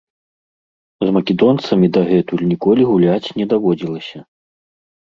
З 1.05 1.13
македонцамі 1.17 1.91
дагэтуль 1.99 2.45
ніколі 2.53 2.81
гуляць 2.91 3.33
не 3.43 3.51
даводзілася. 3.55 4.19